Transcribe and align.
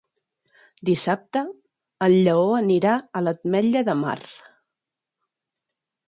Dissabte 0.89 1.41
en 2.05 2.15
Lleó 2.27 2.45
anirà 2.59 2.93
a 2.97 3.21
l'Ametlla 3.25 3.83
de 3.91 3.95
Mar. 3.99 4.15